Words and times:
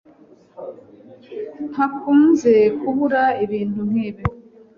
Ntakunze 1.69 2.53
kubura 2.79 3.23
ibintu 3.43 3.81
nkibi 3.89 4.23